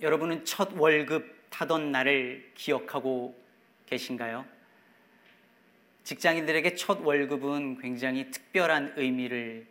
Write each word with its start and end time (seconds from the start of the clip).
여러분은 0.00 0.44
첫 0.44 0.74
월급 0.76 1.48
타던 1.48 1.90
날을 1.90 2.52
기억하고 2.54 3.34
계신가요? 3.86 4.44
직장인들에게 6.04 6.74
첫 6.74 7.00
월급은 7.00 7.78
굉장히 7.78 8.30
특별한 8.30 8.94
의미를 8.96 9.66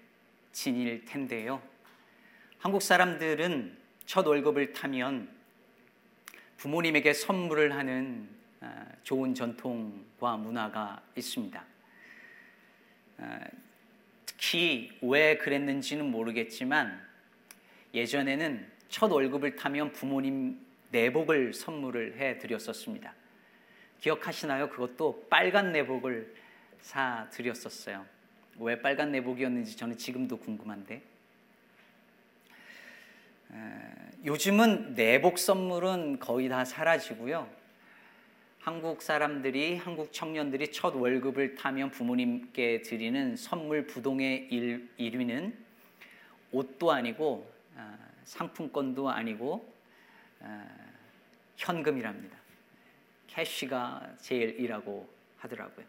지닐 0.51 1.05
텐데요. 1.05 1.61
한국 2.57 2.81
사람들은 2.81 3.77
첫 4.07 4.25
월급을 4.25 4.73
타면 4.73 5.29
부모님에게 6.57 7.13
선물을 7.13 7.75
하는 7.75 8.27
아, 8.61 8.85
좋은 9.03 9.35
전통과 9.35 10.37
문화가 10.37 11.03
있습니다. 11.15 11.63
아, 13.19 13.39
특히 14.25 14.97
왜 15.03 15.37
그랬는지는 15.37 16.09
모르겠지만 16.09 16.99
예전에는 17.93 18.74
첫 18.89 19.11
월급을 19.11 19.55
타면 19.55 19.91
부모님 19.93 20.59
내복을 20.91 21.53
선물을 21.53 22.17
해 22.17 22.37
드렸었습니다. 22.37 23.13
기억하시나요? 23.99 24.69
그것도 24.69 25.27
빨간 25.29 25.71
내복을 25.71 26.33
사 26.81 27.27
드렸었어요. 27.31 28.05
왜 28.59 28.79
빨간 28.81 29.11
내복이었는지 29.11 29.75
저는 29.75 29.97
지금도 29.97 30.37
궁금한데. 30.37 31.01
요즘은 34.25 34.95
내복 34.95 35.37
선물은 35.37 36.19
거의 36.19 36.49
다 36.49 36.65
사라지고요. 36.65 37.49
한국 38.59 39.03
사람들이 39.03 39.77
한국 39.77 40.11
청년들이 40.11 40.71
첫 40.71 40.95
월급을 40.95 41.55
타면 41.55 41.91
부모님께 41.91 42.81
드리는 42.81 43.35
선물 43.35 43.85
부동의 43.85 44.49
1위는 44.99 45.53
옷도 46.51 46.91
아니고 46.91 47.51
아, 47.77 47.95
상품권도 48.25 49.09
아니고 49.09 49.73
아, 50.41 50.67
현금이랍니다. 51.55 52.37
캐시가 53.27 54.15
제일이라고 54.19 55.09
하더라고요. 55.37 55.85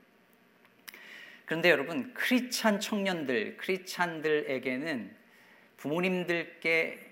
그런데 1.44 1.70
여러분 1.70 2.12
크리찬 2.12 2.80
청년들, 2.80 3.56
크리찬들에게는 3.56 5.14
부모님들께 5.76 7.06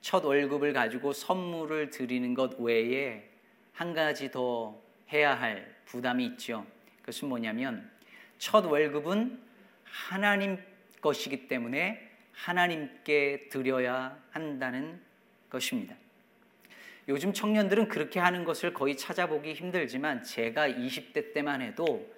첫 0.00 0.24
월급을 0.24 0.72
가지고 0.72 1.12
선물을 1.12 1.90
드리는 1.90 2.34
것 2.34 2.58
외에 2.58 3.28
한 3.72 3.94
가지 3.94 4.30
더 4.30 4.80
해야 5.12 5.38
할 5.38 5.74
부담이 5.86 6.24
있죠. 6.26 6.66
그것은 7.00 7.28
뭐냐면 7.28 7.90
첫 8.38 8.64
월급은 8.66 9.40
하나님 9.84 10.58
것이기 11.00 11.48
때문에 11.48 12.09
하나님께 12.32 13.48
드려야 13.50 14.18
한다는 14.30 15.00
것입니다. 15.48 15.94
요즘 17.08 17.32
청년들은 17.32 17.88
그렇게 17.88 18.20
하는 18.20 18.44
것을 18.44 18.72
거의 18.72 18.96
찾아보기 18.96 19.54
힘들지만 19.54 20.22
제가 20.22 20.68
20대 20.68 21.34
때만 21.34 21.60
해도 21.60 22.08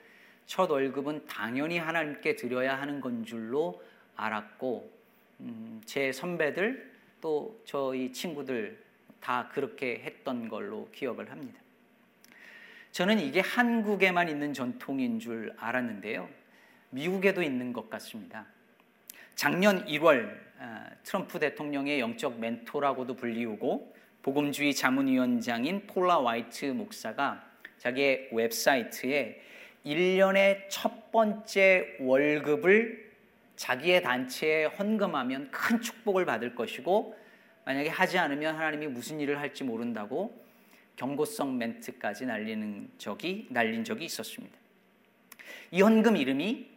첫 0.47 0.71
월급은 0.71 1.27
당연히 1.27 1.79
하나님께 1.79 2.37
드려야 2.37 2.79
하는 2.79 3.01
건 3.01 3.25
줄로 3.25 3.83
알았고 4.17 4.93
음, 5.41 5.81
제 5.87 6.13
선배들 6.13 6.93
또 7.21 7.61
저희 7.65 8.13
친구들 8.13 8.83
다 9.21 9.49
그렇게 9.53 10.01
했던 10.05 10.49
걸로 10.49 10.89
기억을 10.93 11.31
합니다. 11.31 11.61
저는 12.91 13.21
이게 13.21 13.41
한국에만 13.41 14.29
있는 14.29 14.53
전통인 14.53 15.19
줄 15.19 15.55
알았는데요. 15.57 16.29
미국에도 16.91 17.43
있는 17.43 17.73
것 17.73 17.89
같습니다. 17.89 18.45
작년 19.35 19.85
1월 19.87 20.41
아, 20.59 20.91
트럼프 21.03 21.39
대통령의 21.39 22.01
영적 22.01 22.39
멘토라고도 22.39 23.17
불리우고 23.17 23.95
복음주의 24.23 24.75
자문위원장인 24.75 25.87
폴라 25.87 26.19
와이트 26.19 26.67
목사가 26.67 27.45
자기의 27.79 28.29
웹사이트에 28.31 29.43
1년의 29.85 30.69
첫 30.69 31.11
번째 31.11 31.97
월급을 31.99 33.11
자기의 33.57 34.03
단체에 34.03 34.67
헌금하면 34.67 35.51
큰 35.51 35.81
축복을 35.81 36.25
받을 36.25 36.55
것이고 36.55 37.17
만약에 37.65 37.89
하지 37.89 38.19
않으면 38.19 38.55
하나님이 38.55 38.87
무슨 38.87 39.19
일을 39.19 39.41
할지 39.41 39.65
모른다고 39.65 40.41
경고성 40.97 41.59
멘트까지 41.59 42.27
날리는 42.27 42.91
적이 42.99 43.49
날린 43.51 43.83
적이 43.83 44.05
있었습니다. 44.05 44.57
이 45.73 45.81
헌금 45.81 46.17
이름이 46.17 46.69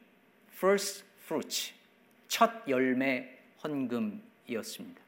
First 0.54 1.06
Fruits, 1.26 1.75
첫 2.36 2.68
열매 2.68 3.30
헌금이었습니다. 3.64 5.02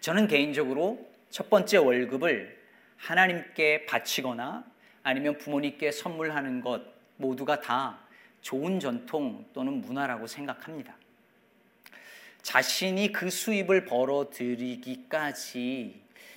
저는 0.00 0.26
개인적으로 0.26 1.08
첫 1.30 1.48
번째 1.48 1.76
월급을 1.76 2.60
하나님께 2.96 3.86
바치거나 3.86 4.64
아니면 5.04 5.38
부모님께 5.38 5.92
선물하는 5.92 6.62
것 6.62 6.82
모두가 7.16 7.60
다 7.60 8.00
좋은 8.40 8.80
전통 8.80 9.46
또는 9.54 9.82
문화라고 9.82 10.26
생각합니다. 10.26 10.96
자신이 12.42 13.12
그 13.12 13.30
수입을 13.30 13.84
벌어들이기까지 13.84 14.82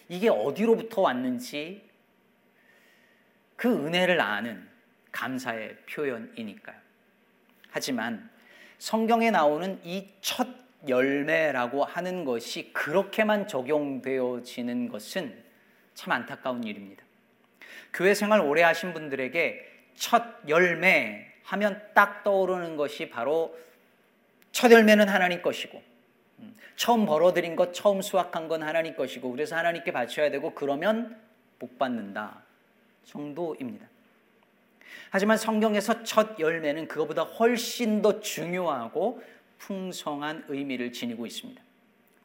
이게 0.07 0.29
어디로부터 0.29 1.01
왔는지 1.01 1.83
그 3.55 3.69
은혜를 3.87 4.21
아는 4.21 4.69
감사의 5.11 5.77
표현이니까요. 5.89 6.77
하지만 7.71 8.36
성경에 8.77 9.31
나오는 9.31 9.79
이 9.83 10.07
첫 10.21 10.47
열매라고 10.87 11.83
하는 11.83 12.25
것이 12.25 12.71
그렇게만 12.73 13.47
적용되어지는 13.47 14.89
것은 14.89 15.43
참 15.93 16.11
안타까운 16.11 16.63
일입니다. 16.63 17.03
교회 17.93 18.13
생활 18.13 18.41
오래 18.41 18.61
하신 18.61 18.93
분들에게 18.93 19.65
첫 19.95 20.23
열매 20.47 21.33
하면 21.43 21.81
딱 21.93 22.23
떠오르는 22.23 22.77
것이 22.77 23.09
바로 23.09 23.57
첫 24.51 24.71
열매는 24.71 25.09
하나님 25.09 25.41
것이고 25.41 25.81
처음 26.75 27.05
벌어들인 27.05 27.55
것, 27.55 27.73
처음 27.73 28.01
수확한 28.01 28.47
건 28.47 28.61
하나님 28.61 28.95
것이고 28.95 29.31
그래서 29.31 29.55
하나님께 29.55 29.91
바쳐야 29.91 30.29
되고 30.29 30.53
그러면 30.53 31.19
복 31.57 31.79
받는다 31.79 32.43
정도입니다. 33.05 33.87
하지만 35.09 35.37
성경에서 35.37 36.03
첫 36.03 36.39
열매는 36.39 36.87
그것보다 36.87 37.23
훨씬 37.23 38.01
더 38.01 38.19
중요하고 38.19 39.21
풍성한 39.57 40.45
의미를 40.49 40.91
지니고 40.91 41.25
있습니다. 41.25 41.61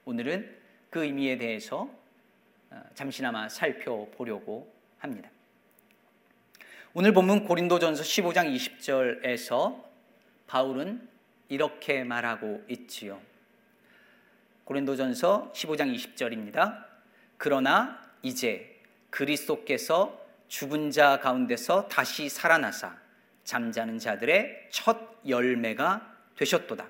오늘은 0.04 0.56
그 0.90 1.04
의미에 1.04 1.38
대해서 1.38 1.88
어, 2.70 2.82
잠시나마 2.94 3.48
살펴보려고 3.48 4.72
합니다. 4.98 5.30
오늘 6.94 7.12
본문 7.14 7.44
고린도전서 7.44 8.02
15장 8.02 8.54
20절에서 8.54 9.82
바울은 10.46 11.08
이렇게 11.48 12.04
말하고 12.04 12.62
있지요. 12.68 13.20
고린도전서 14.64 15.52
15장 15.54 15.94
20절입니다. 15.94 16.84
그러나 17.38 18.00
이제 18.22 18.80
그리스도께서 19.10 20.21
죽은 20.52 20.90
자 20.90 21.18
가운데서 21.18 21.88
다시 21.88 22.28
살아나사 22.28 22.94
잠자는 23.42 23.98
자들의 23.98 24.68
첫 24.68 24.98
열매가 25.26 26.14
되셨도다. 26.36 26.86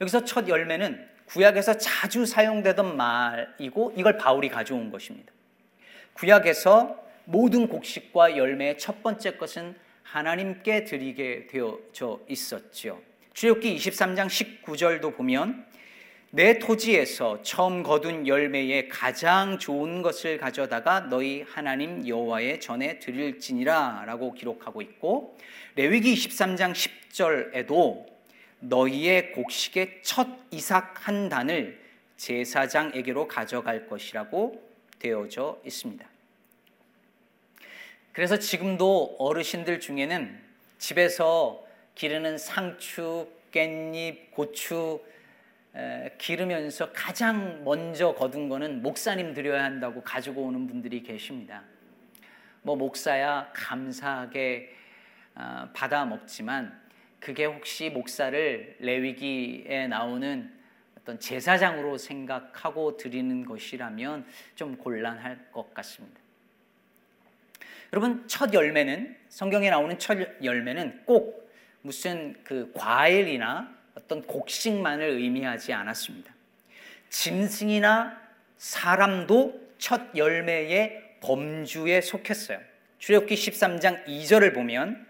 여기서 0.00 0.24
첫 0.24 0.48
열매는 0.48 1.08
구약에서 1.26 1.78
자주 1.78 2.26
사용되던 2.26 2.96
말이고 2.96 3.94
이걸 3.96 4.18
바울이 4.18 4.48
가져온 4.48 4.90
것입니다. 4.90 5.32
구약에서 6.14 7.00
모든 7.26 7.68
곡식과 7.68 8.36
열매의 8.36 8.76
첫 8.76 9.00
번째 9.04 9.36
것은 9.36 9.76
하나님께 10.02 10.82
드리게 10.82 11.46
되어져 11.46 12.20
있었죠. 12.26 13.00
출애굽기 13.34 13.76
23장 13.76 14.26
19절도 14.26 15.16
보면 15.16 15.64
내 16.30 16.58
토지에서 16.58 17.42
처음 17.42 17.82
거둔 17.82 18.26
열매의 18.26 18.90
가장 18.90 19.58
좋은 19.58 20.02
것을 20.02 20.36
가져다가 20.36 21.00
너희 21.00 21.40
하나님 21.40 22.06
여호와의 22.06 22.60
전에 22.60 22.98
드릴지니라라고 22.98 24.34
기록하고 24.34 24.82
있고 24.82 25.38
레위기 25.74 26.12
23장 26.14 26.74
10절에도 26.74 28.04
너희의 28.60 29.32
곡식의 29.32 30.00
첫 30.02 30.28
이삭 30.50 31.08
한 31.08 31.30
단을 31.30 31.80
제사장에게로 32.18 33.26
가져갈 33.26 33.86
것이라고 33.86 34.62
되어져 34.98 35.58
있습니다. 35.64 36.06
그래서 38.12 38.38
지금도 38.38 39.16
어르신들 39.18 39.80
중에는 39.80 40.38
집에서 40.76 41.64
기르는 41.94 42.36
상추, 42.36 43.28
깻잎, 43.50 44.30
고추 44.32 45.00
기르면서 46.18 46.92
가장 46.92 47.62
먼저 47.64 48.14
거둔 48.14 48.48
거는 48.48 48.82
목사님 48.82 49.34
드려야 49.34 49.64
한다고 49.64 50.02
가지고 50.02 50.42
오는 50.42 50.66
분들이 50.66 51.02
계십니다. 51.02 51.62
뭐 52.62 52.76
목사야 52.76 53.50
감사하게 53.54 54.74
아, 55.34 55.70
받아 55.72 56.04
먹지만 56.04 56.80
그게 57.20 57.44
혹시 57.44 57.90
목사를 57.90 58.76
레위기에 58.80 59.86
나오는 59.86 60.52
어떤 60.98 61.18
제사장으로 61.20 61.96
생각하고 61.96 62.96
드리는 62.96 63.44
것이라면 63.44 64.26
좀 64.56 64.76
곤란할 64.76 65.50
것 65.52 65.72
같습니다. 65.74 66.20
여러분 67.92 68.26
첫 68.26 68.52
열매는 68.52 69.16
성경에 69.28 69.70
나오는 69.70 69.98
첫 69.98 70.18
열매는 70.42 71.04
꼭 71.06 71.50
무슨 71.82 72.36
그 72.44 72.70
과일이나 72.74 73.77
어떤 73.98 74.22
곡식만을 74.22 75.04
의미하지 75.10 75.72
않았습니다. 75.72 76.32
짐승이나 77.10 78.16
사람도 78.56 79.68
첫 79.78 80.16
열매의 80.16 81.16
범주에 81.20 82.00
속했어요. 82.00 82.60
출애굽기 82.98 83.34
13장 83.34 84.06
2절을 84.06 84.54
보면 84.54 85.06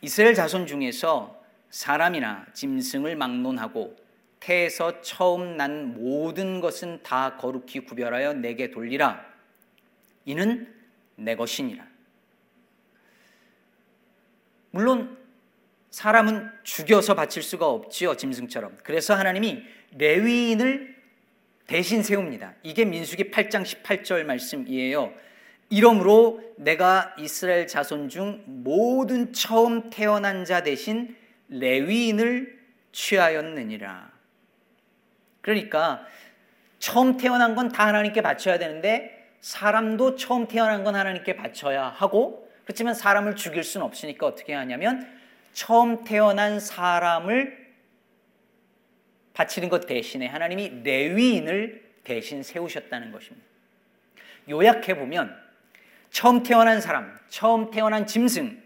이스라엘 0.00 0.34
자손 0.34 0.66
중에서 0.66 1.42
사람이나 1.70 2.46
짐승을 2.54 3.16
막론하고 3.16 3.96
태에서 4.40 5.02
처음 5.02 5.56
난 5.56 5.94
모든 5.94 6.60
것은 6.60 7.02
다 7.02 7.36
거룩히 7.36 7.80
구별하여 7.80 8.34
내게 8.34 8.70
돌리라. 8.70 9.26
이는 10.24 10.74
내 11.16 11.34
것이니라. 11.34 11.86
물론 14.70 15.17
사람은 15.90 16.50
죽여서 16.64 17.14
바칠 17.14 17.42
수가 17.42 17.66
없지요, 17.66 18.16
짐승처럼. 18.16 18.78
그래서 18.82 19.14
하나님이 19.14 19.62
레위인을 19.96 20.96
대신 21.66 22.02
세웁니다. 22.02 22.54
이게 22.62 22.84
민수기 22.84 23.30
8장 23.30 23.62
18절 23.62 24.24
말씀이에요. 24.24 25.12
이러므로 25.70 26.40
내가 26.56 27.14
이스라엘 27.18 27.66
자손 27.66 28.08
중 28.08 28.42
모든 28.46 29.32
처음 29.32 29.90
태어난 29.90 30.44
자 30.44 30.62
대신 30.62 31.14
레위인을 31.48 32.58
취하였느니라. 32.92 34.10
그러니까 35.42 36.06
처음 36.78 37.16
태어난 37.16 37.54
건 37.54 37.68
다 37.70 37.86
하나님께 37.86 38.22
바쳐야 38.22 38.58
되는데 38.58 39.30
사람도 39.40 40.16
처음 40.16 40.48
태어난 40.48 40.84
건 40.84 40.94
하나님께 40.94 41.36
바쳐야 41.36 41.88
하고 41.88 42.50
그렇지만 42.64 42.94
사람을 42.94 43.36
죽일 43.36 43.62
수는 43.62 43.86
없으니까 43.86 44.26
어떻게 44.26 44.52
하냐면 44.54 45.17
처음 45.52 46.04
태어난 46.04 46.60
사람을 46.60 47.68
바치는 49.34 49.68
것 49.68 49.86
대신에 49.86 50.26
하나님이 50.26 50.82
레위인을 50.82 51.88
대신 52.04 52.42
세우셨다는 52.42 53.12
것입니다. 53.12 53.46
요약해 54.48 54.96
보면 54.96 55.36
처음 56.10 56.42
태어난 56.42 56.80
사람, 56.80 57.18
처음 57.28 57.70
태어난 57.70 58.06
짐승, 58.06 58.60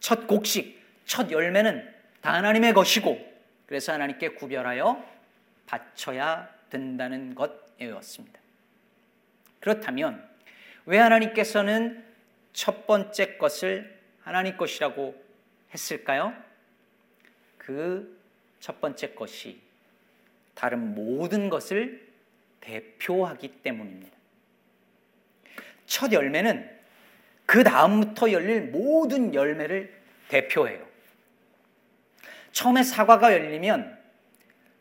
첫 0.00 0.26
곡식, 0.26 0.80
첫 1.04 1.30
열매는 1.30 1.94
다 2.20 2.34
하나님의 2.34 2.72
것이고 2.72 3.18
그래서 3.66 3.92
하나님께 3.92 4.30
구별하여 4.30 5.04
바쳐야 5.66 6.48
된다는 6.70 7.34
것이었습니다. 7.34 8.38
그렇다면 9.60 10.26
왜 10.86 10.98
하나님께서는 10.98 12.04
첫 12.52 12.86
번째 12.86 13.36
것을 13.36 13.98
하나님 14.22 14.56
것이라고 14.56 15.27
했을까요? 15.72 16.34
그 17.56 18.18
첫 18.60 18.80
번째 18.80 19.14
것이 19.14 19.60
다른 20.54 20.94
모든 20.94 21.48
것을 21.48 22.06
대표하기 22.60 23.62
때문입니다. 23.62 24.16
첫 25.86 26.12
열매는 26.12 26.78
그 27.46 27.64
다음부터 27.64 28.32
열릴 28.32 28.62
모든 28.62 29.32
열매를 29.32 29.94
대표해요. 30.28 30.86
처음에 32.52 32.82
사과가 32.82 33.32
열리면 33.32 33.96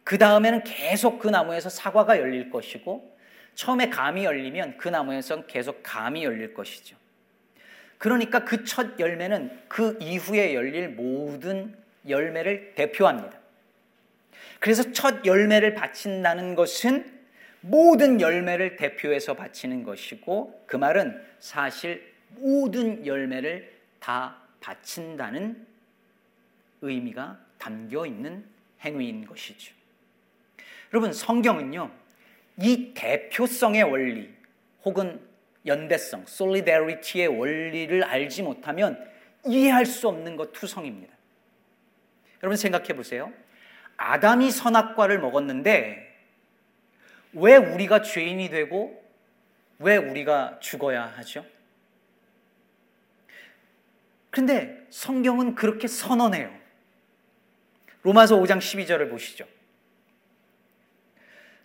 그 0.03 0.17
다음에는 0.17 0.63
계속 0.63 1.19
그 1.19 1.27
나무에서 1.27 1.69
사과가 1.69 2.19
열릴 2.19 2.49
것이고 2.49 3.17
처음에 3.55 3.89
감이 3.89 4.25
열리면 4.25 4.77
그 4.77 4.89
나무에서 4.89 5.45
계속 5.45 5.81
감이 5.83 6.23
열릴 6.23 6.53
것이죠. 6.53 6.97
그러니까 7.97 8.45
그 8.45 8.63
첫 8.63 8.99
열매는 8.99 9.61
그 9.67 9.97
이후에 9.99 10.53
열릴 10.53 10.89
모든 10.89 11.75
열매를 12.07 12.73
대표합니다. 12.75 13.37
그래서 14.59 14.91
첫 14.91 15.25
열매를 15.25 15.73
바친다는 15.73 16.55
것은 16.55 17.17
모든 17.61 18.21
열매를 18.21 18.75
대표해서 18.75 19.33
바치는 19.33 19.83
것이고 19.83 20.63
그 20.67 20.77
말은 20.77 21.21
사실 21.39 22.13
모든 22.29 23.05
열매를 23.05 23.73
다 23.99 24.37
바친다는 24.59 25.65
의미가 26.81 27.39
담겨 27.57 28.05
있는 28.05 28.45
행위인 28.81 29.25
것이죠. 29.25 29.73
여러분 30.93 31.11
성경은요 31.11 31.91
이 32.61 32.93
대표성의 32.93 33.83
원리 33.83 34.33
혹은 34.83 35.19
연대성, 35.67 36.21
solidarity의 36.27 37.27
원리를 37.27 38.03
알지 38.03 38.43
못하면 38.43 38.97
이해할 39.45 39.85
수 39.85 40.07
없는 40.07 40.35
것 40.35 40.53
투성입니다. 40.53 41.13
여러분 42.43 42.57
생각해 42.57 42.89
보세요. 42.95 43.31
아담이 43.97 44.51
선악과를 44.51 45.19
먹었는데 45.19 46.07
왜 47.33 47.55
우리가 47.55 48.01
죄인이 48.01 48.49
되고 48.49 49.03
왜 49.79 49.97
우리가 49.97 50.59
죽어야 50.59 51.05
하죠? 51.17 51.45
근데 54.29 54.85
성경은 54.89 55.55
그렇게 55.55 55.87
선언해요. 55.87 56.55
로마서 58.03 58.37
5장 58.37 58.59
12절을 58.59 59.09
보시죠. 59.09 59.45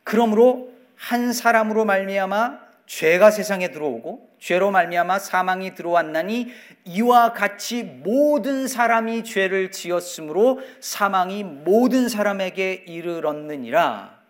그러므로 0.04 0.72
한 0.96 1.32
사람으로 1.32 1.84
말미암아 1.84 2.61
죄가 2.86 3.30
세상에 3.30 3.70
들어오고 3.70 4.36
죄로 4.38 4.70
말미암아 4.70 5.18
사망이 5.18 5.74
들어왔나니 5.74 6.48
이와 6.84 7.32
같이 7.32 7.82
모든 7.84 8.66
사람이 8.66 9.24
죄를 9.24 9.70
지었으므로 9.70 10.60
사망이 10.80 11.44
모든 11.44 12.08
사람에게 12.08 12.84
이르렀느니라. 12.86 14.20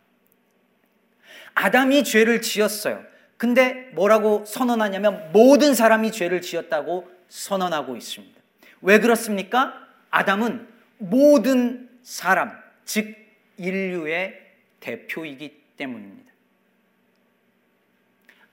아담이 1.54 2.04
죄를 2.04 2.40
지었어요. 2.40 3.04
근데 3.36 3.90
뭐라고 3.94 4.44
선언하냐면 4.44 5.30
모든 5.32 5.74
사람이 5.74 6.12
죄를 6.12 6.40
지었다고 6.40 7.10
선언하고 7.28 7.96
있습니다. 7.96 8.40
왜 8.82 9.00
그렇습니까? 9.00 9.74
아담은 10.10 10.68
모든 10.98 11.88
사람, 12.02 12.52
즉 12.84 13.16
인류의 13.56 14.38
대표이기 14.80 15.62
때문입니다. 15.76 16.31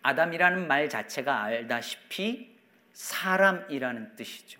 아담이라는 0.09 0.67
말 0.67 0.89
자체가 0.89 1.43
알다시피 1.43 2.49
사람이라는 2.93 4.15
뜻이죠. 4.15 4.59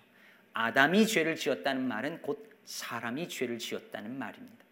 아담이 0.52 1.06
죄를 1.06 1.36
지었다는 1.36 1.86
말은 1.86 2.22
곧 2.22 2.48
사람이 2.64 3.28
죄를 3.28 3.58
지었다는 3.58 4.16
말입니다. 4.16 4.64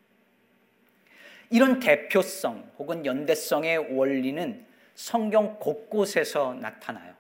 이런 1.51 1.81
대표성 1.81 2.71
혹은 2.79 3.05
연대성의 3.05 3.97
원리는 3.97 4.65
성경 4.95 5.59
곳곳에서 5.59 6.55
나타나요. 6.55 7.15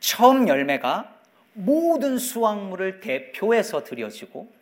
처음 0.00 0.48
열매가 0.48 1.20
모든 1.54 2.18
수확물을 2.18 3.00
대표해서 3.00 3.84
드려지고 3.84 4.52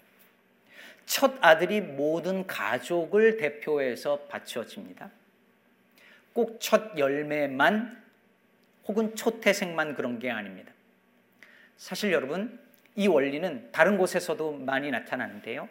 첫 1.06 1.34
아들이 1.40 1.80
모든 1.80 2.46
가족을 2.46 3.38
대표해서 3.38 4.20
바쳐집니다. 4.28 5.10
꼭 6.32 6.58
첫 6.60 6.98
열매만 6.98 8.02
혹은 8.88 9.14
초태생만 9.14 9.94
그런 9.94 10.18
게 10.18 10.30
아닙니다. 10.30 10.72
사실 11.76 12.12
여러분, 12.12 12.58
이 12.96 13.06
원리는 13.06 13.70
다른 13.72 13.96
곳에서도 13.96 14.58
많이 14.58 14.90
나타나는데요. 14.90 15.68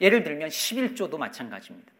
예를 0.00 0.22
들면 0.22 0.48
11조도 0.48 1.18
마찬가지입니다. 1.18 1.92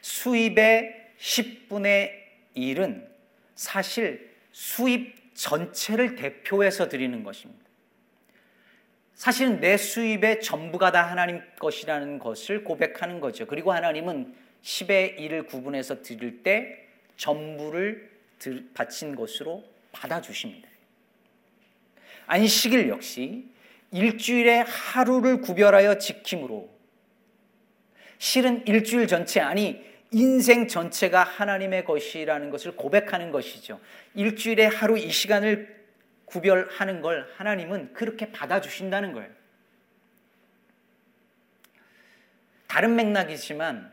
수입의 0.00 1.12
10분의 1.18 2.12
1은 2.56 3.06
사실 3.54 4.32
수입 4.52 5.34
전체를 5.34 6.16
대표해서 6.16 6.88
드리는 6.88 7.22
것입니다. 7.22 7.62
사실은 9.14 9.60
내 9.60 9.76
수입의 9.76 10.40
전부가 10.40 10.90
다 10.90 11.08
하나님 11.08 11.40
것이라는 11.58 12.18
것을 12.18 12.64
고백하는 12.64 13.20
거죠. 13.20 13.46
그리고 13.46 13.72
하나님은 13.72 14.34
10의 14.62 15.18
1을 15.18 15.46
구분해서 15.46 16.02
드릴 16.02 16.42
때 16.42 16.86
전부를 17.16 18.10
바친 18.74 19.14
것으로 19.14 19.64
받아주십니다. 19.92 20.68
안식일 22.26 22.88
역시 22.88 23.48
일주일에 23.90 24.60
하루를 24.60 25.40
구별하여 25.40 25.98
지킴으로 25.98 26.70
실은 28.18 28.66
일주일 28.66 29.06
전체 29.06 29.40
아니 29.40 29.84
인생 30.12 30.68
전체가 30.68 31.22
하나님의 31.24 31.84
것이라는 31.84 32.50
것을 32.50 32.76
고백하는 32.76 33.30
것이죠. 33.32 33.80
일주일에 34.14 34.66
하루 34.66 34.98
이 34.98 35.10
시간을 35.10 35.82
구별하는 36.26 37.00
걸 37.02 37.28
하나님은 37.36 37.92
그렇게 37.92 38.30
받아주신다는 38.30 39.12
거예요. 39.12 39.30
다른 42.66 42.96
맥락이지만 42.96 43.92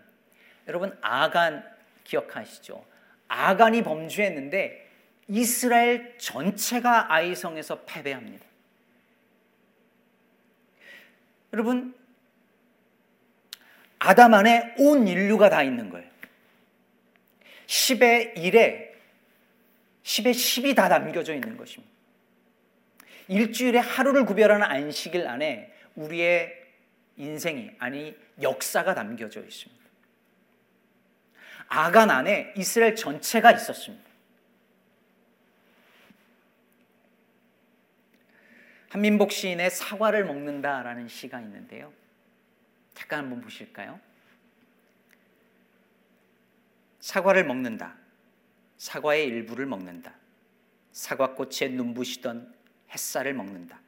여러분 0.70 0.96
아간 1.02 1.68
기억하시죠? 2.04 2.86
아간이 3.28 3.84
범죄했는데 3.84 4.88
이스라엘 5.28 6.18
전체가 6.20 7.12
아이성에서 7.12 7.82
패배합니다. 7.86 8.46
여러분 11.54 11.96
아담 13.98 14.34
안에 14.36 14.76
온 14.78 15.08
인류가 15.08 15.50
다 15.50 15.64
있는 15.64 15.90
거예요. 15.90 16.08
10의 17.66 18.36
1에 18.36 18.90
10의 20.04 20.32
10이 20.32 20.76
다 20.76 20.88
남겨져 20.88 21.34
있는 21.34 21.58
것입니다. 21.58 21.92
일주일에 23.28 23.80
하루를 23.80 24.26
구별하는 24.26 24.66
안식일 24.66 25.28
안에 25.28 25.72
우리의 25.96 26.56
인생이 27.18 27.72
아니 27.80 28.16
역사가 28.42 28.96
담겨져 28.96 29.42
있습니다. 29.42 29.89
아간 31.70 32.10
안에 32.10 32.54
이스라엘 32.58 32.96
전체가 32.96 33.52
있었습니다. 33.52 34.10
한민복 38.90 39.32
시인의 39.32 39.70
사과를 39.70 40.26
먹는다라는 40.26 41.08
시가 41.08 41.40
있는데요. 41.42 41.94
잠깐 42.96 43.20
한번 43.20 43.42
보실까요? 43.42 44.00
사과를 47.00 47.46
먹는다. 47.46 47.96
사과의 48.80 49.26
일부를 49.28 49.68
먹는다. 49.68 50.16
사과꽃에 50.92 51.70
눈부시던 51.70 52.52
햇살을 52.92 53.36
먹는다. 53.36 53.80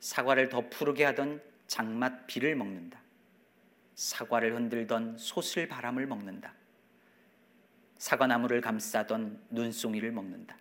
사과를 0.00 0.48
더 0.48 0.62
푸르게 0.70 1.04
하던 1.04 1.42
장맛 1.66 2.26
비를 2.26 2.56
먹는다. 2.56 2.98
사과를 3.96 4.54
흔들던 4.54 5.18
솟을 5.18 5.68
바람을 5.68 6.06
먹는다. 6.06 6.55
사과나무를 7.98 8.60
감싸던 8.60 9.46
눈송이를 9.50 10.12
먹는다. 10.12 10.56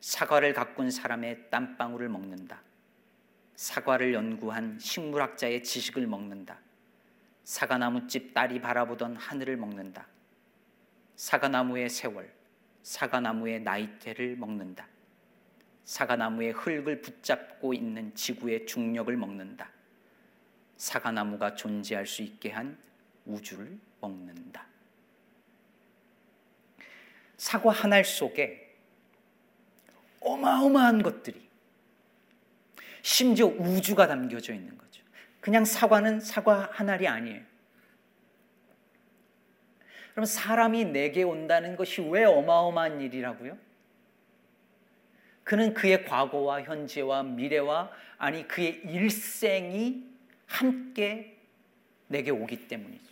사과를 0.00 0.52
가꾼 0.52 0.90
사람의 0.90 1.50
땀방울을 1.50 2.08
먹는다. 2.08 2.60
사과를 3.54 4.12
연구한 4.12 4.78
식물학자의 4.78 5.62
지식을 5.62 6.06
먹는다. 6.06 6.58
사과나무집 7.44 8.34
딸이 8.34 8.60
바라보던 8.60 9.16
하늘을 9.16 9.56
먹는다. 9.56 10.06
사과나무의 11.14 11.88
세월, 11.88 12.32
사과나무의 12.82 13.62
나이테를 13.62 14.36
먹는다. 14.36 14.86
사과나무의 15.84 16.52
흙을 16.52 17.00
붙잡고 17.00 17.72
있는 17.72 18.14
지구의 18.14 18.66
중력을 18.66 19.16
먹는다. 19.16 19.70
사과나무가 20.76 21.54
존재할 21.54 22.06
수 22.06 22.22
있게 22.22 22.50
한 22.50 22.76
우주를 23.24 23.78
먹는다. 24.00 24.66
사과 27.36 27.70
한 27.70 27.92
알 27.92 28.04
속에 28.04 28.74
어마어마한 30.20 31.02
것들이 31.02 31.46
심지어 33.02 33.46
우주가 33.46 34.06
담겨져 34.08 34.52
있는 34.52 34.76
거죠. 34.76 35.02
그냥 35.40 35.64
사과는 35.64 36.20
사과 36.20 36.68
한 36.72 36.90
알이 36.90 37.06
아니에요. 37.06 37.42
그럼 40.12 40.24
사람이 40.24 40.86
내게 40.86 41.22
온다는 41.22 41.76
것이 41.76 42.00
왜 42.02 42.24
어마어마한 42.24 43.00
일이라고요? 43.02 43.56
그는 45.44 45.74
그의 45.74 46.04
과거와 46.04 46.62
현재와 46.62 47.22
미래와 47.22 47.92
아니 48.18 48.48
그의 48.48 48.80
일생이 48.86 50.04
함께 50.46 51.36
내게 52.08 52.30
오기 52.30 52.66
때문이죠. 52.66 53.04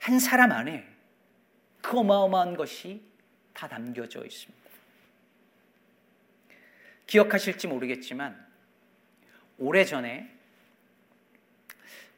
한 0.00 0.18
사람 0.18 0.52
안에 0.52 0.86
그 1.84 1.98
어마어마한 1.98 2.56
것이 2.56 3.02
다 3.52 3.68
담겨져 3.68 4.24
있습니다. 4.24 4.70
기억하실지 7.06 7.66
모르겠지만 7.66 8.42
오래전에 9.58 10.30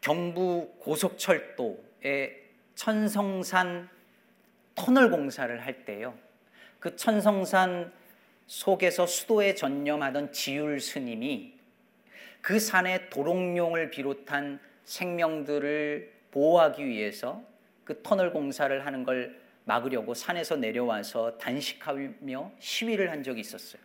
경부 0.00 0.72
고속철도에 0.78 2.44
천성산 2.76 3.88
터널 4.76 5.10
공사를 5.10 5.60
할 5.66 5.84
때요. 5.84 6.16
그 6.78 6.94
천성산 6.94 7.92
속에서 8.46 9.04
수도에 9.04 9.56
전념하던 9.56 10.30
지율 10.30 10.78
스님이 10.78 11.54
그 12.40 12.60
산의 12.60 13.10
도롱뇽을 13.10 13.90
비롯한 13.90 14.60
생명들을 14.84 16.12
보호하기 16.30 16.86
위해서 16.86 17.42
그 17.82 18.00
터널 18.04 18.32
공사를 18.32 18.86
하는 18.86 19.02
걸 19.02 19.45
막으려고 19.66 20.14
산에서 20.14 20.56
내려와서 20.56 21.38
단식하며 21.38 22.52
시위를 22.60 23.10
한 23.10 23.22
적이 23.22 23.40
있었어요. 23.40 23.82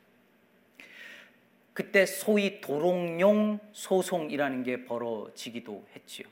그때 1.74 2.06
소위 2.06 2.62
도롱뇽 2.62 3.60
소송이라는 3.72 4.64
게 4.64 4.86
벌어지기도 4.86 5.84
했지요. 5.96 6.28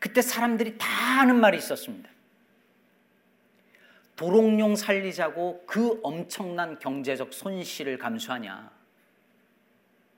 그때 0.00 0.22
사람들이 0.22 0.76
다 0.76 0.88
하는 1.20 1.36
말이 1.36 1.56
있었습니다. 1.58 2.10
도롱뇽 4.16 4.76
살리자고 4.76 5.64
그 5.66 6.00
엄청난 6.02 6.80
경제적 6.80 7.32
손실을 7.32 7.96
감수하냐. 7.96 8.72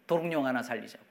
도롱뇽 0.06 0.46
하나 0.46 0.62
살리자고. 0.62 1.04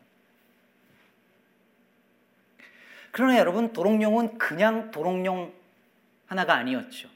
그러나 3.11 3.37
여러분, 3.37 3.71
도롱뇽은 3.71 4.39
그냥 4.39 4.89
도롱뇽 4.89 5.60
하나가 6.31 6.55
아니었죠. 6.55 7.09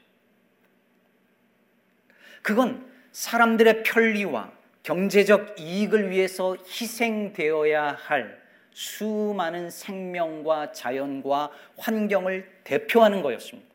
그건 2.42 2.86
사람들의 3.12 3.82
편리와 3.82 4.52
경제적 4.82 5.58
이익을 5.58 6.10
위해서 6.10 6.54
희생되어야 6.54 7.92
할 7.94 8.42
수많은 8.72 9.70
생명과 9.70 10.72
자연과 10.72 11.50
환경을 11.78 12.60
대표하는 12.62 13.22
거였습니다. 13.22 13.74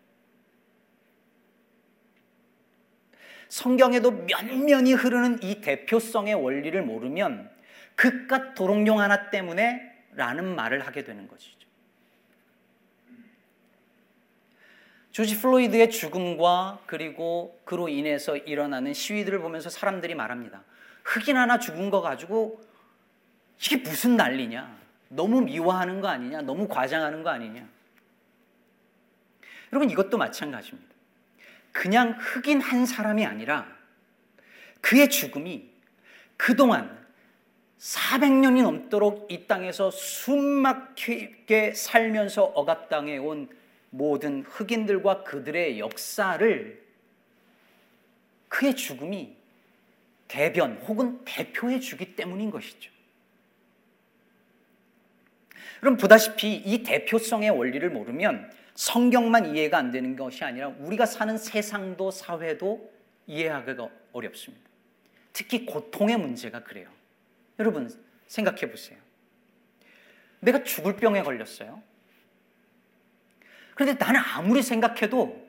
성경에도 3.50 4.12
면면이 4.12 4.94
흐르는 4.94 5.42
이 5.42 5.60
대표성의 5.60 6.36
원리를 6.36 6.80
모르면 6.84 7.50
그깟 7.96 8.54
도롱뇽 8.54 9.00
하나 9.00 9.32
때문에 9.32 9.92
라는 10.14 10.56
말을 10.56 10.86
하게 10.86 11.04
되는 11.04 11.28
것이죠. 11.28 11.61
조지 15.12 15.40
플로이드의 15.40 15.90
죽음과 15.90 16.80
그리고 16.86 17.60
그로 17.66 17.90
인해서 17.90 18.38
일어나는 18.38 18.94
시위들을 18.94 19.40
보면서 19.40 19.70
사람들이 19.70 20.16
말합니다. 20.16 20.64
흑인 21.04 21.36
하나 21.36 21.60
죽은 21.60 21.90
거 21.90 22.02
가지고 22.02 22.62
이게 23.60 23.78
무슨 23.78 24.16
난리냐? 24.16 24.80
너무 25.10 25.42
미화하는 25.42 26.00
거 26.00 26.08
아니냐? 26.08 26.42
너무 26.42 26.68
과장하는 26.68 27.24
거 27.24 27.30
아니냐? 27.30 27.68
여러분 29.74 29.90
이것도 29.90 30.18
마찬가지입니다. 30.18 30.92
그냥 31.74 32.18
흑인 32.18 32.62
한 32.62 32.86
사람이 32.86 33.26
아니라 33.26 33.68
그의 34.80 35.10
죽음이 35.10 35.70
그동안 36.38 37.00
400년이 37.80 38.64
넘도록 38.64 39.28
이 39.32 39.48
땅에서 39.48 39.92
숨막히게 39.92 41.74
살면서 41.74 42.44
억압당해 42.44 43.18
온 43.18 43.50
모든 43.92 44.42
흑인들과 44.44 45.24
그들의 45.24 45.80
역사를 45.80 46.82
그의 48.48 48.76
죽음이 48.76 49.36
대변 50.28 50.78
혹은 50.88 51.24
대표해 51.26 51.80
주기 51.80 52.16
때문인 52.16 52.50
것이죠. 52.50 52.90
그럼 55.82 55.98
보다시피 55.98 56.56
이 56.56 56.84
대표성의 56.84 57.50
원리를 57.50 57.90
모르면 57.90 58.52
성경만 58.76 59.56
이해가 59.56 59.78
안 59.78 59.92
되는 59.92 60.16
것이 60.16 60.44
아니라 60.44 60.70
우리가 60.70 61.06
사는 61.06 61.38
세상도 61.38 62.12
사회도 62.12 62.92
이해하기가 63.28 63.90
어렵습니다. 64.14 64.70
특히 65.34 65.66
고통의 65.66 66.18
문제가 66.18 66.64
그래요. 66.64 66.90
여러분 67.60 67.90
생각해 68.28 68.70
보세요. 68.70 68.98
내가 70.40 70.64
죽을 70.64 70.96
병에 70.96 71.24
걸렸어요. 71.24 71.82
그런데 73.76 74.04
나는 74.04 74.20
아무리 74.20 74.62
생각해도 74.62 75.48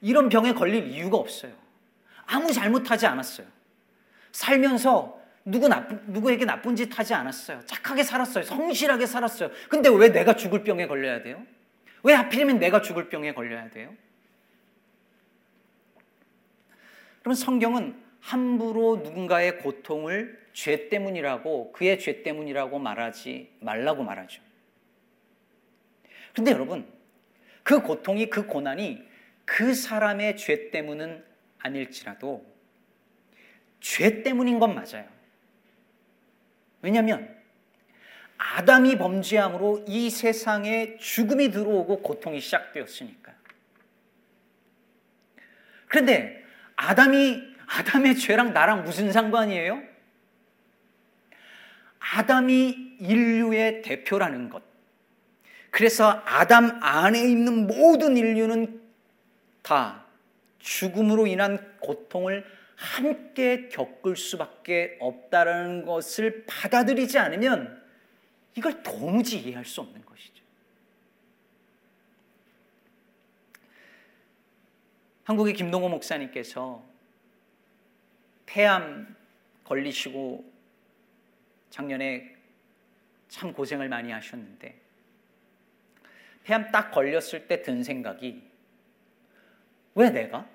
이런 0.00 0.28
병에 0.28 0.52
걸릴 0.52 0.86
이유가 0.86 1.16
없어요. 1.16 1.52
아무 2.26 2.52
잘못하지 2.52 3.06
않았어요. 3.06 3.46
살면서 4.32 5.20
누구 5.44 5.68
나쁜, 5.68 6.00
누구에게 6.08 6.44
나쁜 6.44 6.74
짓 6.74 6.98
하지 6.98 7.14
않았어요. 7.14 7.64
착하게 7.66 8.02
살았어요. 8.02 8.44
성실하게 8.44 9.06
살았어요. 9.06 9.50
근데 9.68 9.88
왜 9.88 10.08
내가 10.08 10.34
죽을 10.34 10.64
병에 10.64 10.86
걸려야 10.86 11.22
돼요? 11.22 11.44
왜 12.02 12.14
하필이면 12.14 12.58
내가 12.58 12.82
죽을 12.82 13.08
병에 13.08 13.32
걸려야 13.32 13.70
돼요? 13.70 13.94
그러면 17.20 17.36
성경은 17.36 18.02
함부로 18.20 18.96
누군가의 18.96 19.58
고통을 19.58 20.46
죄 20.52 20.88
때문이라고 20.88 21.72
그의 21.72 21.98
죄 22.00 22.22
때문이라고 22.22 22.78
말하지 22.78 23.56
말라고 23.60 24.02
말하죠. 24.02 24.42
근데 26.34 26.50
여러분, 26.50 26.86
그 27.66 27.80
고통이, 27.82 28.30
그 28.30 28.46
고난이 28.46 29.04
그 29.44 29.74
사람의 29.74 30.36
죄 30.36 30.70
때문은 30.70 31.24
아닐지라도 31.58 32.46
죄 33.80 34.22
때문인 34.22 34.60
건 34.60 34.76
맞아요. 34.76 35.04
왜냐하면 36.80 37.36
아담이 38.38 38.98
범죄함으로 38.98 39.84
이 39.88 40.10
세상에 40.10 40.96
죽음이 40.98 41.50
들어오고 41.50 42.02
고통이 42.02 42.38
시작되었으니까. 42.38 43.34
그런데 45.88 46.44
아담이 46.76 47.42
아담의 47.66 48.14
죄랑 48.14 48.52
나랑 48.52 48.84
무슨 48.84 49.10
상관이에요? 49.10 49.82
아담이 51.98 52.98
인류의 53.00 53.82
대표라는 53.82 54.50
것. 54.50 54.75
그래서 55.76 56.22
아담 56.24 56.82
안에 56.82 57.20
있는 57.20 57.66
모든 57.66 58.16
인류는 58.16 58.80
다 59.60 60.06
죽음으로 60.58 61.26
인한 61.26 61.76
고통을 61.80 62.46
함께 62.76 63.68
겪을 63.68 64.16
수밖에 64.16 64.96
없다라는 65.00 65.84
것을 65.84 66.46
받아들이지 66.46 67.18
않으면 67.18 67.84
이걸 68.54 68.82
도무지 68.82 69.38
이해할 69.38 69.66
수 69.66 69.82
없는 69.82 70.02
것이죠. 70.06 70.42
한국의 75.24 75.52
김동호 75.52 75.90
목사님께서 75.90 76.82
폐암 78.46 79.14
걸리시고 79.64 80.50
작년에 81.68 82.34
참 83.28 83.52
고생을 83.52 83.90
많이 83.90 84.10
하셨는데 84.10 84.85
폐암 86.46 86.70
딱 86.70 86.92
걸렸을 86.92 87.48
때 87.48 87.60
든 87.62 87.82
생각이 87.82 88.40
왜 89.96 90.10
내가? 90.10 90.48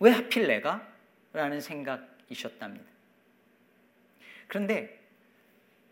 왜 0.00 0.10
하필 0.10 0.48
내가? 0.48 0.86
라는 1.32 1.60
생각이셨답니다. 1.60 2.84
그런데 4.48 5.00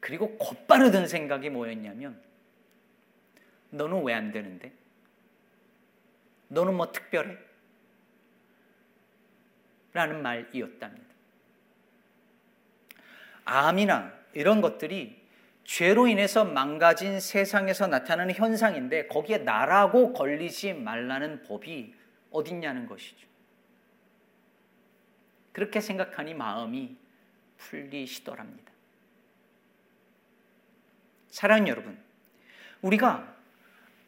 그리고 0.00 0.36
곧바로 0.38 0.90
든 0.90 1.06
생각이 1.06 1.50
뭐였냐면 1.50 2.20
너는 3.70 4.02
왜 4.02 4.12
안 4.14 4.32
되는데? 4.32 4.72
너는 6.48 6.74
뭐 6.74 6.90
특별해? 6.90 7.38
라는 9.92 10.20
말이었답니다. 10.22 11.06
암이나 13.44 14.12
이런 14.32 14.60
것들이 14.60 15.21
죄로 15.64 16.08
인해서 16.08 16.44
망가진 16.44 17.20
세상에서 17.20 17.86
나타나는 17.86 18.34
현상인데 18.34 19.06
거기에 19.06 19.38
나라고 19.38 20.12
걸리지 20.12 20.74
말라는 20.74 21.44
법이 21.44 21.94
어딨냐는 22.30 22.86
것이죠. 22.86 23.26
그렇게 25.52 25.80
생각하니 25.80 26.34
마음이 26.34 26.96
풀리시더랍니다. 27.58 28.72
사랑하는 31.28 31.68
여러분, 31.68 31.98
우리가 32.82 33.34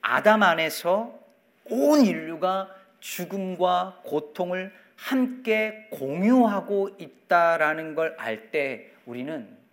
아담 0.01 0.43
안에서 0.43 1.19
온 1.67 2.05
인류가 2.05 2.75
죽음과 3.01 4.03
고통을 4.05 4.73
함께 4.97 5.89
공유하고 5.91 6.97
있다라는 6.99 7.95
걸 7.95 8.17
알 8.19 8.51
때 8.51 8.93
우리는 9.07 9.64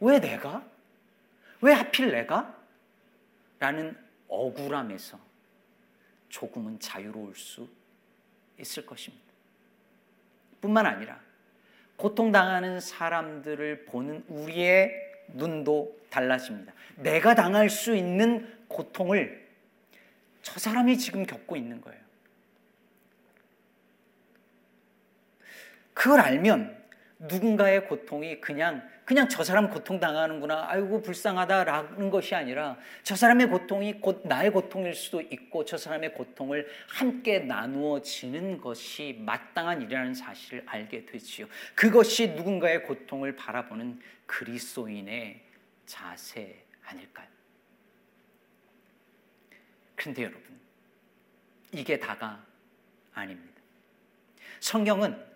왜 0.00 0.18
내가? 0.18 0.64
왜 1.60 1.72
하필 1.72 2.10
내가? 2.10 2.56
라는 3.58 3.96
억울함에서 4.28 5.18
조금은 6.28 6.80
자유로울 6.80 7.34
수 7.36 7.68
있을 8.58 8.86
것입니다. 8.86 9.24
뿐만 10.60 10.86
아니라 10.86 11.20
고통당하는 11.96 12.80
사람들을 12.80 13.84
보는 13.84 14.24
우리의 14.28 14.92
눈도 15.28 15.98
달라집니다. 16.08 16.72
내가 16.96 17.34
당할 17.34 17.68
수 17.68 17.94
있는 17.94 18.58
고통을 18.68 19.48
저 20.42 20.58
사람이 20.58 20.96
지금 20.96 21.26
겪고 21.26 21.56
있는 21.56 21.80
거예요. 21.80 22.00
그걸 25.92 26.20
알면 26.20 26.79
누군가의 27.20 27.86
고통이 27.86 28.40
그냥 28.40 28.88
그냥 29.04 29.28
저 29.28 29.44
사람 29.44 29.68
고통 29.68 30.00
당하는구나. 30.00 30.66
아이고 30.68 31.02
불쌍하다라는 31.02 32.10
것이 32.10 32.34
아니라 32.34 32.78
저 33.02 33.14
사람의 33.14 33.48
고통이 33.48 34.00
곧 34.00 34.22
나의 34.24 34.50
고통일 34.50 34.94
수도 34.94 35.20
있고 35.20 35.64
저 35.64 35.76
사람의 35.76 36.14
고통을 36.14 36.66
함께 36.88 37.40
나누어지는 37.40 38.58
것이 38.60 39.18
마땅한 39.20 39.82
일이라는 39.82 40.14
사실을 40.14 40.62
알게 40.64 41.06
되지요. 41.06 41.46
그것이 41.74 42.28
누군가의 42.28 42.84
고통을 42.84 43.36
바라보는 43.36 44.00
그리스도인의 44.26 45.40
자세 45.86 46.64
아닐까요? 46.86 47.26
그런데 49.96 50.22
여러분, 50.22 50.42
이게 51.72 51.98
다가 51.98 52.42
아닙니다. 53.12 53.60
성경은 54.60 55.29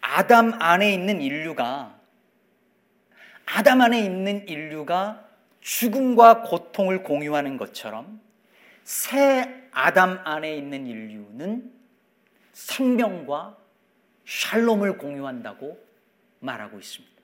아담 0.00 0.60
안에 0.60 0.92
있는 0.92 1.20
인류가 1.20 1.98
아담 3.46 3.80
안에 3.80 4.00
있는 4.00 4.46
인류가 4.48 5.26
죽음과 5.60 6.42
고통을 6.42 7.02
공유하는 7.02 7.56
것처럼 7.56 8.20
새 8.84 9.68
아담 9.72 10.20
안에 10.24 10.56
있는 10.56 10.86
인류는 10.86 11.72
생명과 12.52 13.56
샬롬을 14.24 14.98
공유한다고 14.98 15.84
말하고 16.40 16.78
있습니다. 16.78 17.14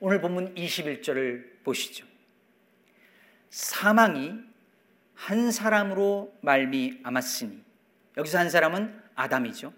오늘 0.00 0.20
본문 0.20 0.54
21절을 0.54 1.64
보시죠. 1.64 2.06
사망이 3.50 4.34
한 5.14 5.50
사람으로 5.52 6.36
말미암았으니 6.40 7.62
여기서 8.16 8.38
한 8.38 8.50
사람은 8.50 9.00
아담이죠. 9.14 9.72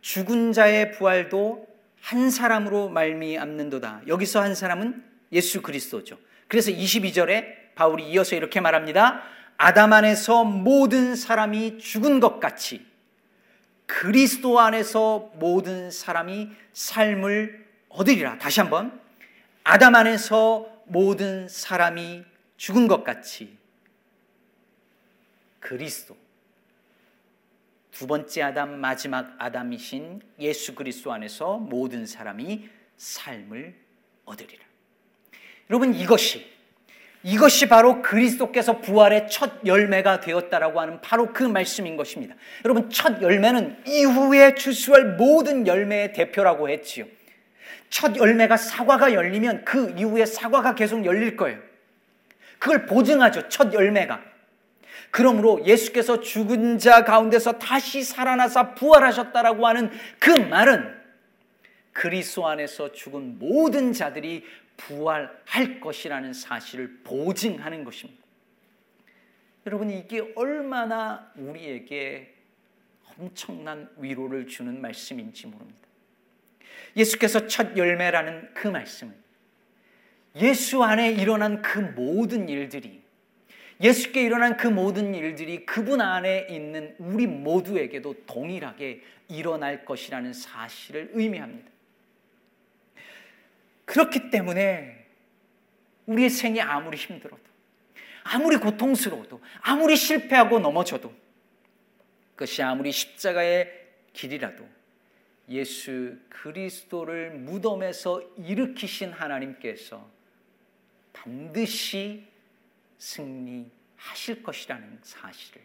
죽은 0.00 0.52
자의 0.52 0.92
부활도 0.92 1.66
한 2.00 2.30
사람으로 2.30 2.88
말미암는도다. 2.88 4.02
여기서 4.06 4.40
한 4.40 4.54
사람은 4.54 5.04
예수 5.32 5.62
그리스도죠. 5.62 6.18
그래서 6.46 6.70
22절에 6.70 7.74
바울이 7.74 8.08
이어서 8.10 8.36
이렇게 8.36 8.60
말합니다. 8.60 9.22
아담 9.56 9.92
안에서 9.92 10.44
모든 10.44 11.16
사람이 11.16 11.78
죽은 11.78 12.20
것 12.20 12.40
같이 12.40 12.86
그리스도 13.86 14.60
안에서 14.60 15.32
모든 15.34 15.90
사람이 15.90 16.50
삶을 16.72 17.66
얻으리라. 17.88 18.38
다시 18.38 18.60
한번. 18.60 19.00
아담 19.64 19.94
안에서 19.94 20.68
모든 20.84 21.48
사람이 21.48 22.24
죽은 22.56 22.86
것 22.86 23.04
같이 23.04 23.56
그리스도 25.60 26.16
두 27.98 28.06
번째 28.06 28.42
아담 28.42 28.78
마지막 28.78 29.34
아담이신 29.38 30.20
예수 30.38 30.76
그리스도 30.76 31.12
안에서 31.12 31.56
모든 31.56 32.06
사람이 32.06 32.68
삶을 32.96 33.74
얻으리라. 34.24 34.64
여러분 35.68 35.92
이것이 35.92 36.48
이것이 37.24 37.66
바로 37.66 38.00
그리스도께서 38.00 38.78
부활의 38.78 39.26
첫 39.28 39.66
열매가 39.66 40.20
되었다라고 40.20 40.80
하는 40.80 41.00
바로 41.00 41.32
그 41.32 41.42
말씀인 41.42 41.96
것입니다. 41.96 42.36
여러분 42.64 42.88
첫 42.88 43.20
열매는 43.20 43.82
이후에 43.84 44.54
주수할 44.54 45.16
모든 45.16 45.66
열매의 45.66 46.12
대표라고 46.12 46.68
했지요. 46.68 47.04
첫 47.90 48.16
열매가 48.16 48.58
사과가 48.58 49.12
열리면 49.12 49.64
그 49.64 49.92
이후에 49.98 50.24
사과가 50.24 50.76
계속 50.76 51.04
열릴 51.04 51.36
거예요. 51.36 51.58
그걸 52.60 52.86
보증하죠. 52.86 53.48
첫 53.48 53.74
열매가. 53.74 54.37
그러므로 55.10 55.64
예수께서 55.64 56.20
죽은 56.20 56.78
자 56.78 57.04
가운데서 57.04 57.58
다시 57.58 58.02
살아나서 58.02 58.74
부활하셨다라고 58.74 59.66
하는 59.66 59.90
그 60.18 60.30
말은 60.30 60.96
그리스도 61.92 62.46
안에서 62.46 62.92
죽은 62.92 63.38
모든 63.38 63.92
자들이 63.92 64.44
부활할 64.76 65.80
것이라는 65.80 66.32
사실을 66.32 67.00
보증하는 67.02 67.84
것입니다. 67.84 68.22
여러분 69.66 69.90
이게 69.90 70.32
얼마나 70.36 71.30
우리에게 71.36 72.34
엄청난 73.18 73.90
위로를 73.96 74.46
주는 74.46 74.80
말씀인지 74.80 75.48
모릅니다. 75.48 75.88
예수께서 76.96 77.46
첫 77.46 77.76
열매라는 77.76 78.54
그 78.54 78.68
말씀은 78.68 79.14
예수 80.36 80.82
안에 80.82 81.12
일어난 81.12 81.60
그 81.62 81.78
모든 81.78 82.48
일들이 82.48 82.97
예수께 83.80 84.22
일어난 84.22 84.56
그 84.56 84.66
모든 84.66 85.14
일들이 85.14 85.64
그분 85.64 86.00
안에 86.00 86.48
있는 86.50 86.94
우리 86.98 87.26
모두에게도 87.26 88.24
동일하게 88.26 89.02
일어날 89.28 89.84
것이라는 89.84 90.32
사실을 90.32 91.10
의미합니다. 91.12 91.70
그렇기 93.84 94.30
때문에 94.30 95.06
우리의 96.06 96.30
생이 96.30 96.60
아무리 96.60 96.96
힘들어도 96.96 97.48
아무리 98.30 98.58
고통스러워도, 98.58 99.40
아무리 99.60 99.96
실패하고 99.96 100.58
넘어져도, 100.58 101.12
그것이 102.34 102.62
아무리 102.62 102.92
십자가의 102.92 103.86
길이라도 104.12 104.68
예수 105.48 106.18
그리스도를 106.28 107.30
무덤에서 107.30 108.22
일으키신 108.36 109.12
하나님께서 109.12 110.08
반드시 111.14 112.26
승리하실 112.98 114.42
것이라는 114.42 114.98
사실을 115.02 115.62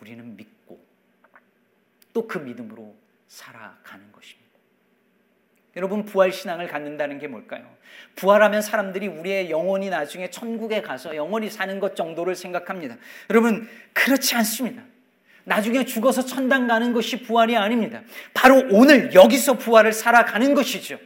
우리는 0.00 0.36
믿고 0.36 0.84
또 2.12 2.26
그 2.26 2.38
믿음으로 2.38 2.94
살아가는 3.28 4.10
것입니다. 4.10 4.50
여러분 5.76 6.04
부활 6.04 6.32
신앙을 6.32 6.66
갖는다는 6.66 7.18
게 7.18 7.28
뭘까요? 7.28 7.64
부활하면 8.16 8.60
사람들이 8.60 9.06
우리의 9.06 9.50
영혼이 9.50 9.88
나중에 9.88 10.28
천국에 10.30 10.82
가서 10.82 11.14
영원히 11.14 11.48
사는 11.48 11.78
것 11.78 11.94
정도를 11.94 12.34
생각합니다. 12.34 12.96
여러분 13.30 13.68
그렇지 13.92 14.34
않습니다. 14.34 14.82
나중에 15.44 15.84
죽어서 15.84 16.24
천당 16.24 16.66
가는 16.66 16.92
것이 16.92 17.22
부활이 17.22 17.56
아닙니다. 17.56 18.02
바로 18.34 18.66
오늘 18.70 19.14
여기서 19.14 19.54
부활을 19.54 19.92
살아가는 19.92 20.54
것이죠. 20.54 20.98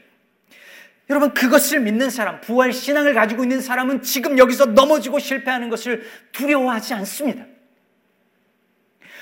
여러분 1.11 1.35
그것을 1.35 1.81
믿는 1.81 2.09
사람, 2.09 2.41
부활 2.41 2.73
신앙을 2.73 3.13
가지고 3.15 3.43
있는 3.43 3.61
사람은 3.61 4.03
지금 4.03 4.39
여기서 4.39 4.67
넘어지고 4.67 5.19
실패하는 5.19 5.69
것을 5.69 6.09
두려워하지 6.33 6.95
않습니다. 6.95 7.45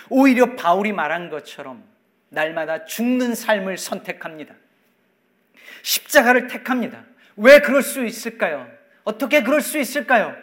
오히려 0.08 0.54
바울이 0.54 0.92
말한 0.92 1.30
것처럼 1.30 1.82
날마다 2.28 2.84
죽는 2.84 3.34
삶을 3.34 3.78
선택합니다. 3.78 4.54
십자가를 5.82 6.46
택합니다. 6.46 7.04
왜 7.36 7.60
그럴 7.60 7.82
수 7.82 8.04
있을까요? 8.04 8.70
어떻게 9.04 9.42
그럴 9.42 9.60
수 9.60 9.78
있을까요? 9.78 10.36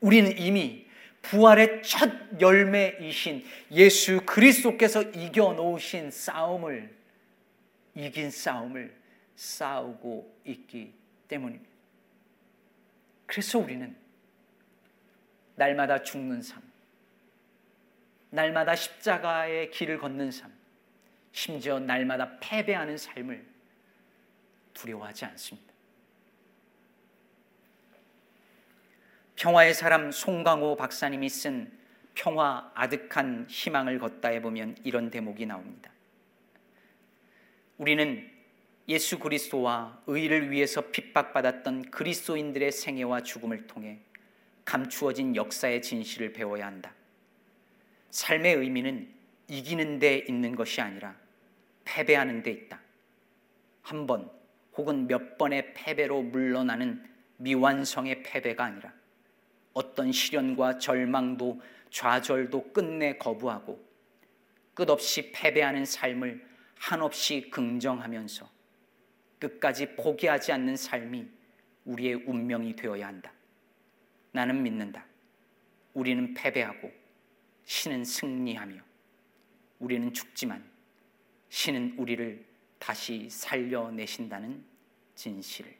우리는 0.00 0.36
이미 0.38 0.86
부활의 1.20 1.82
첫 1.82 2.10
열매이신 2.40 3.44
예수 3.72 4.22
그리스도께서 4.24 5.02
이겨 5.02 5.52
놓으신 5.52 6.10
싸움을 6.10 6.90
이긴 7.94 8.30
싸움을 8.30 9.01
싸우고 9.42 10.40
있기 10.44 10.94
때문입니다. 11.26 11.72
그래서 13.26 13.58
우리는 13.58 13.96
날마다 15.56 16.02
죽는 16.02 16.42
삶, 16.42 16.62
날마다 18.30 18.76
십자가의 18.76 19.72
길을 19.72 19.98
걷는 19.98 20.30
삶, 20.30 20.52
심지어 21.32 21.80
날마다 21.80 22.38
패배하는 22.38 22.96
삶을 22.96 23.44
두려워하지 24.74 25.24
않습니다. 25.24 25.72
평화의 29.34 29.74
사람 29.74 30.12
송강호 30.12 30.76
박사님이 30.76 31.28
쓴 31.28 31.78
평화 32.14 32.70
아득한 32.74 33.46
희망을 33.48 33.98
걷다에 33.98 34.40
보면 34.40 34.76
이런 34.84 35.10
대목이 35.10 35.46
나옵니다. 35.46 35.90
우리는 37.78 38.31
예수 38.88 39.18
그리스도와 39.18 40.02
의를 40.06 40.50
위해서 40.50 40.80
핍박받았던 40.90 41.90
그리스도인들의 41.90 42.72
생애와 42.72 43.22
죽음을 43.22 43.66
통해 43.66 44.00
감추어진 44.64 45.36
역사의 45.36 45.82
진실을 45.82 46.32
배워야 46.32 46.66
한다. 46.66 46.94
삶의 48.10 48.56
의미는 48.56 49.12
이기는 49.48 49.98
데 49.98 50.24
있는 50.28 50.54
것이 50.54 50.80
아니라 50.80 51.16
패배하는 51.84 52.42
데 52.42 52.50
있다. 52.50 52.80
한 53.82 54.06
번 54.06 54.30
혹은 54.76 55.06
몇 55.06 55.36
번의 55.38 55.74
패배로 55.74 56.22
물러나는 56.22 57.04
미완성의 57.36 58.22
패배가 58.22 58.64
아니라 58.64 58.92
어떤 59.74 60.12
시련과 60.12 60.78
절망도 60.78 61.60
좌절도 61.90 62.72
끝내 62.72 63.16
거부하고 63.18 63.84
끝없이 64.74 65.30
패배하는 65.32 65.84
삶을 65.84 66.46
한없이 66.78 67.50
긍정하면서 67.50 68.48
끝까지 69.42 69.96
포기하지 69.96 70.52
않는 70.52 70.76
삶이 70.76 71.28
우리의 71.84 72.14
운명이 72.14 72.76
되어야 72.76 73.08
한다. 73.08 73.32
나는 74.30 74.62
믿는다. 74.62 75.04
우리는 75.94 76.32
패배하고 76.32 76.92
신은 77.64 78.04
승리하며 78.04 78.80
우리는 79.80 80.12
죽지만 80.12 80.64
신은 81.48 81.96
우리를 81.98 82.44
다시 82.78 83.28
살려내신다는 83.28 84.64
진실을. 85.16 85.76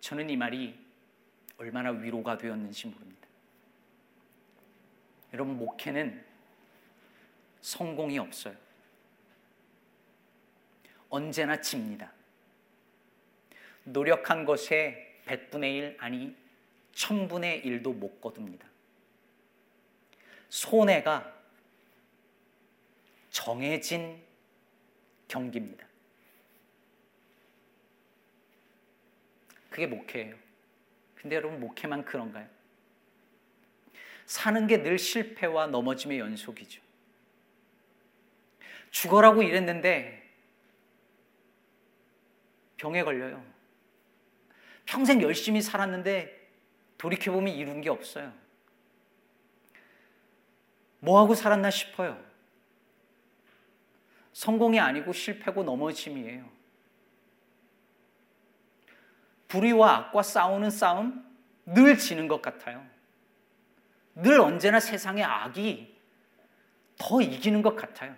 저는 0.00 0.30
이 0.30 0.36
말이 0.36 0.78
얼마나 1.58 1.90
위로가 1.90 2.38
되었는지 2.38 2.86
모릅니다. 2.88 3.28
여러분, 5.32 5.58
목회는 5.58 6.24
성공이 7.60 8.18
없어요. 8.18 8.65
언제나 11.08 11.60
집니다. 11.60 12.12
노력한 13.84 14.44
것에 14.44 15.20
100분의 15.26 15.74
1 15.76 15.96
아니 16.00 16.36
1000분의 16.92 17.64
1도 17.64 17.94
못 17.94 18.20
거둡니다. 18.20 18.66
손해가 20.48 21.34
정해진 23.30 24.22
경기입니다. 25.28 25.86
그게 29.70 29.86
목회예요. 29.86 30.34
근데 31.16 31.36
여러분 31.36 31.60
목회만 31.60 32.04
그런가요? 32.04 32.48
사는 34.24 34.66
게 34.66 34.82
늘 34.82 34.98
실패와 34.98 35.66
넘어짐의 35.66 36.18
연속이죠. 36.18 36.80
죽어라고 38.90 39.42
이랬는데 39.42 40.15
병에 42.76 43.02
걸려요. 43.02 43.44
평생 44.84 45.20
열심히 45.22 45.60
살았는데 45.60 46.48
돌이켜보면 46.98 47.54
이룬 47.54 47.80
게 47.80 47.90
없어요. 47.90 48.32
뭐하고 51.00 51.34
살았나 51.34 51.70
싶어요. 51.70 52.22
성공이 54.32 54.78
아니고 54.78 55.12
실패고 55.12 55.64
넘어짐이에요. 55.64 56.48
불의와 59.48 59.96
악과 59.96 60.22
싸우는 60.22 60.70
싸움 60.70 61.24
늘 61.64 61.96
지는 61.96 62.28
것 62.28 62.42
같아요. 62.42 62.86
늘 64.14 64.40
언제나 64.40 64.80
세상의 64.80 65.24
악이 65.24 65.96
더 66.98 67.20
이기는 67.20 67.62
것 67.62 67.76
같아요. 67.76 68.16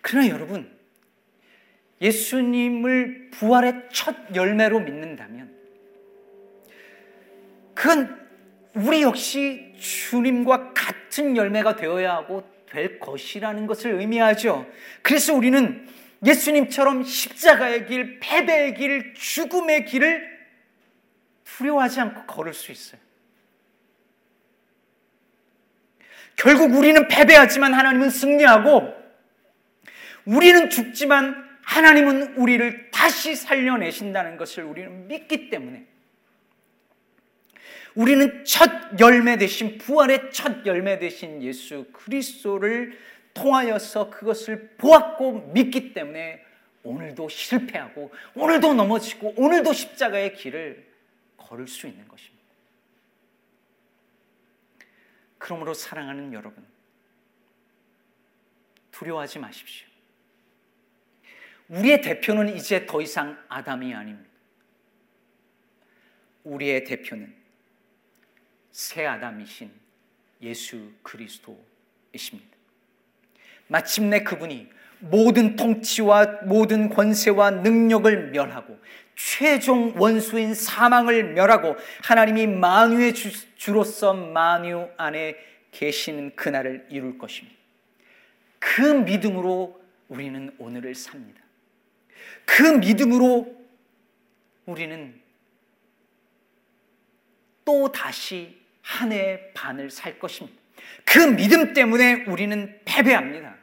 그러나 0.00 0.28
여러분, 0.28 0.77
예수님을 2.00 3.30
부활의 3.32 3.88
첫 3.92 4.14
열매로 4.34 4.80
믿는다면 4.80 5.52
그건 7.74 8.18
우리 8.74 9.02
역시 9.02 9.74
주님과 9.78 10.72
같은 10.74 11.36
열매가 11.36 11.76
되어야 11.76 12.14
하고 12.14 12.48
될 12.68 13.00
것이라는 13.00 13.66
것을 13.66 13.92
의미하죠. 13.94 14.66
그래서 15.02 15.34
우리는 15.34 15.86
예수님처럼 16.24 17.04
십자가의 17.04 17.86
길, 17.86 18.18
패배의 18.20 18.74
길, 18.74 19.14
죽음의 19.14 19.84
길을 19.86 20.38
두려워하지 21.44 22.00
않고 22.00 22.26
걸을 22.26 22.52
수 22.52 22.70
있어요. 22.70 23.00
결국 26.36 26.72
우리는 26.74 27.08
패배하지만 27.08 27.74
하나님은 27.74 28.10
승리하고 28.10 28.94
우리는 30.24 30.70
죽지만 30.70 31.47
하나님은 31.68 32.36
우리를 32.36 32.90
다시 32.90 33.36
살려내신다는 33.36 34.38
것을 34.38 34.64
우리는 34.64 35.06
믿기 35.06 35.50
때문에 35.50 35.86
우리는 37.94 38.42
첫 38.46 38.98
열매 38.98 39.36
되신 39.36 39.76
부활의 39.76 40.30
첫 40.32 40.64
열매 40.64 40.98
되신 40.98 41.42
예수 41.42 41.86
그리스도를 41.92 42.98
통하여서 43.34 44.08
그것을 44.08 44.76
보았고 44.78 45.52
믿기 45.52 45.92
때문에 45.92 46.42
오늘도 46.84 47.28
실패하고 47.28 48.14
오늘도 48.34 48.72
넘어지고 48.72 49.34
오늘도 49.36 49.74
십자가의 49.74 50.36
길을 50.36 50.86
걸을 51.36 51.68
수 51.68 51.86
있는 51.86 52.08
것입니다. 52.08 52.46
그러므로 55.36 55.74
사랑하는 55.74 56.32
여러분 56.32 56.64
두려워하지 58.90 59.38
마십시오. 59.38 59.87
우리의 61.68 62.00
대표는 62.00 62.56
이제 62.56 62.86
더 62.86 63.00
이상 63.00 63.38
아담이 63.48 63.94
아닙니다. 63.94 64.28
우리의 66.44 66.84
대표는 66.84 67.34
새 68.70 69.04
아담이신 69.04 69.70
예수 70.42 70.92
그리스도이십니다. 71.02 72.56
마침내 73.66 74.22
그분이 74.22 74.68
모든 75.00 75.56
통치와 75.56 76.42
모든 76.44 76.88
권세와 76.88 77.50
능력을 77.50 78.30
멸하고 78.30 78.78
최종 79.14 79.94
원수인 79.96 80.54
사망을 80.54 81.34
멸하고 81.34 81.76
하나님이 82.02 82.46
만유의 82.46 83.14
주, 83.14 83.72
로서 83.72 84.14
만유 84.14 84.88
안에 84.96 85.36
계시는 85.70 86.34
그날을 86.36 86.86
이룰 86.90 87.18
것입니다. 87.18 87.58
그 88.58 88.80
믿음으로 88.80 89.80
우리는 90.08 90.54
오늘을 90.58 90.94
삽니다. 90.94 91.47
그 92.44 92.62
믿음으로 92.62 93.56
우리는 94.66 95.20
또 97.64 97.90
다시 97.92 98.58
한 98.82 99.12
해의 99.12 99.52
반을 99.54 99.90
살 99.90 100.18
것입니다. 100.18 100.58
그 101.04 101.18
믿음 101.18 101.74
때문에 101.74 102.24
우리는 102.24 102.80
패배합니다. 102.84 103.56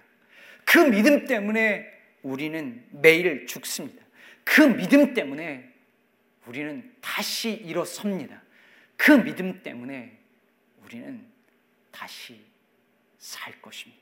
그 0.63 0.79
믿음 0.79 1.25
때문에 1.25 1.91
우리는 2.21 2.85
매일 2.91 3.45
죽습니다. 3.47 4.03
그 4.43 4.61
믿음 4.61 5.13
때문에 5.13 5.71
우리는 6.45 6.95
다시 7.01 7.51
일어섭니다. 7.51 8.41
그 8.95 9.11
믿음 9.11 9.61
때문에 9.63 10.17
우리는 10.83 11.25
다시 11.91 12.39
살 13.17 13.59
것입니다. 13.61 14.01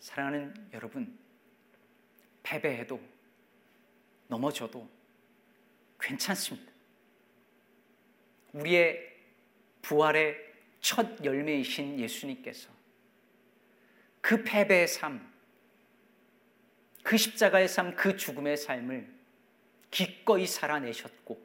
사랑하는 0.00 0.52
여러분, 0.72 1.16
패배해도 2.42 3.00
넘어져도 4.28 4.88
괜찮습니다. 6.00 6.72
우리의 8.52 9.12
부활의 9.82 10.36
첫 10.80 11.24
열매이신 11.24 11.98
예수님께서 11.98 12.70
그 14.20 14.42
패배의 14.44 14.88
삶, 14.88 15.32
그 17.02 17.16
십자가의 17.16 17.68
삶, 17.68 17.94
그 17.96 18.16
죽음의 18.16 18.56
삶을 18.56 19.12
기꺼이 19.90 20.46
살아내셨고, 20.46 21.40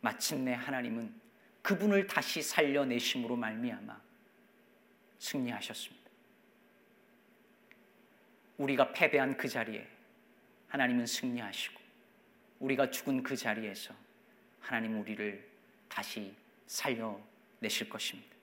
마침내 0.00 0.52
하나님은 0.52 1.20
그분을 1.62 2.06
다시 2.06 2.42
살려내심으로 2.42 3.36
말미암아 3.36 4.00
승리하셨습니다. 5.18 6.05
우리가 8.58 8.92
패배한 8.92 9.36
그 9.36 9.48
자리에 9.48 9.86
하나님은 10.68 11.06
승리하시고, 11.06 11.80
우리가 12.60 12.90
죽은 12.90 13.22
그 13.22 13.36
자리에서 13.36 13.94
하나님 14.60 15.00
우리를 15.00 15.46
다시 15.88 16.34
살려내실 16.66 17.88
것입니다. 17.88 18.34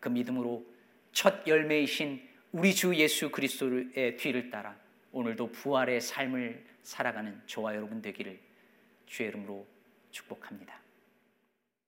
그 0.00 0.08
믿음으로 0.08 0.64
첫 1.12 1.46
열매이신 1.46 2.28
우리 2.52 2.74
주 2.74 2.94
예수 2.94 3.30
그리스도의 3.30 4.16
뒤를 4.16 4.50
따라 4.50 4.76
오늘도 5.12 5.52
부활의 5.52 6.00
삶을 6.00 6.64
살아가는 6.82 7.40
저와 7.46 7.74
여러분 7.74 8.02
되기를 8.02 8.38
주의 9.06 9.28
이름으로 9.28 9.66
축복합니다. 10.10 10.85